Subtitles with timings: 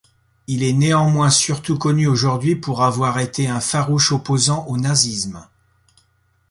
[0.47, 5.47] Il est néanmoins surtout connu aujourd'hui pour avoir été un farouche opposant au nazisme.